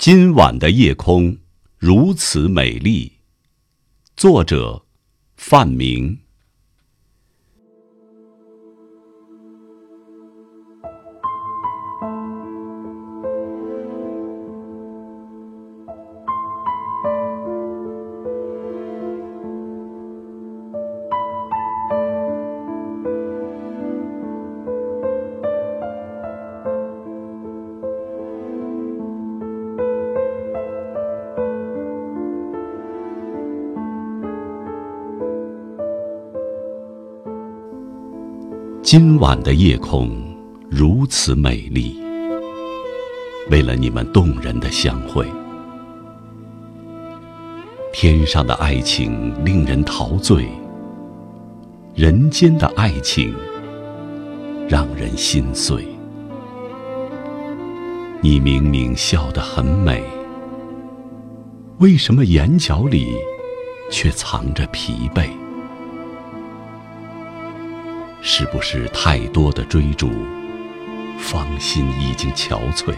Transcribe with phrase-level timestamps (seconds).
[0.00, 1.38] 今晚的夜空
[1.76, 3.14] 如此美丽。
[4.16, 4.86] 作者：
[5.36, 6.20] 范明。
[38.90, 40.10] 今晚的夜空
[40.70, 42.00] 如此美丽，
[43.50, 45.26] 为了你们动人的相会，
[47.92, 50.48] 天上的爱情令人陶醉，
[51.94, 53.34] 人间的爱情
[54.66, 55.86] 让人心碎。
[58.22, 60.02] 你明明笑得很美，
[61.76, 63.14] 为什么眼角里
[63.90, 65.28] 却藏着疲惫？
[68.30, 70.10] 是不是太多的追逐，
[71.18, 72.94] 芳心已经憔悴？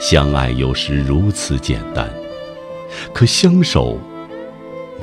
[0.00, 2.10] 相爱有时如此简单，
[3.14, 3.96] 可相守，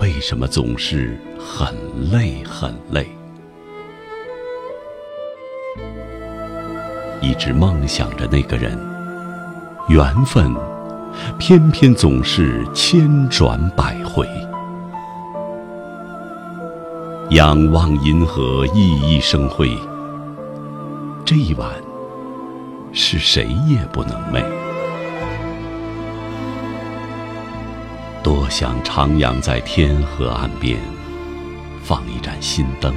[0.02, 1.74] 为什么总是很
[2.12, 3.08] 累很累？
[7.22, 8.78] 一直梦想着那个人，
[9.88, 10.54] 缘分，
[11.40, 14.28] 偏偏总是千转百回。
[17.32, 19.78] 仰望银河熠熠生辉，
[21.26, 21.70] 这一晚
[22.94, 24.42] 是谁也不能寐。
[28.24, 30.80] 多想徜徉在天河岸边，
[31.84, 32.96] 放一盏心灯，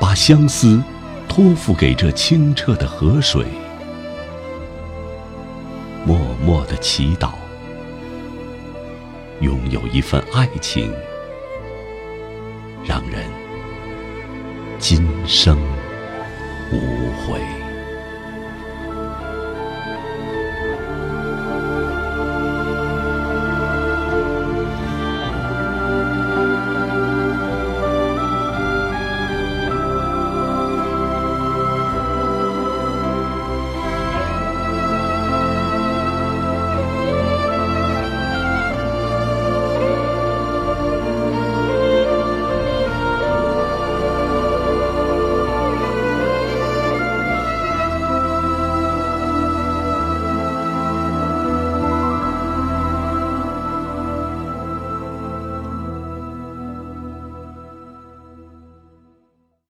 [0.00, 0.82] 把相思
[1.28, 3.46] 托付给这清澈的河水，
[6.04, 7.30] 默默的祈祷，
[9.40, 10.92] 拥有一份爱情。
[12.84, 13.24] 让人
[14.78, 15.56] 今生
[16.72, 17.61] 无悔。